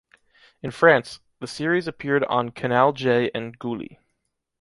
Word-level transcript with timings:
In 0.63 0.71
France, 0.71 1.19
the 1.39 1.45
series 1.45 1.87
appeared 1.87 2.23
on 2.23 2.49
Canal 2.49 2.91
J 2.91 3.29
and 3.35 3.59
Gulli. 3.59 3.99